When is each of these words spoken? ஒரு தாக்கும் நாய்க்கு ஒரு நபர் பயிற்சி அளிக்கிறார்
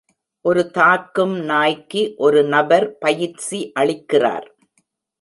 ஒரு 0.45 0.61
தாக்கும் 0.71 1.35
நாய்க்கு 1.43 2.01
ஒரு 2.17 2.41
நபர் 2.47 2.87
பயிற்சி 2.97 3.59
அளிக்கிறார் 3.79 4.47